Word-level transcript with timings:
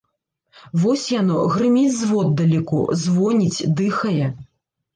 Вось 0.83 1.03
яно, 1.21 1.37
грыміць 1.57 1.93
зводдалеку, 2.01 2.81
звоніць, 3.05 3.65
дыхае. 3.83 4.25